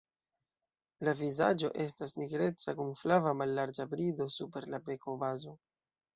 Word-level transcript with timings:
La 1.07 1.11
vizaĝo 1.19 1.69
estas 1.83 2.15
nigreca 2.21 2.75
kun 2.81 2.91
flava 3.03 3.35
mallarĝa 3.43 3.87
brido 3.93 4.29
super 4.39 4.69
la 4.75 4.83
bekobazo. 4.91 5.57